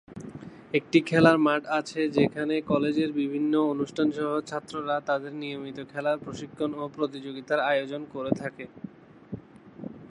একটি 0.73 0.99
খেলার 1.01 1.37
মাঠ 1.37 1.61
আছে 1.79 2.01
যেখানে 2.17 2.55
কলেজের 2.71 3.11
বিভিন্ন 3.13 3.53
অনুষ্ঠান 3.73 4.07
সহ 4.11 4.29
ছাত্ররা 4.49 4.95
তাদের 5.09 5.33
নিয়মিত 5.33 5.77
খেলার 5.91 6.17
প্রশিক্ষণ 6.19 6.69
ও 6.73 6.83
প্রতিযোগিতার 6.97 7.59
আয়োজন 7.71 8.01
করে 8.13 8.31
থাকে। 8.41 8.65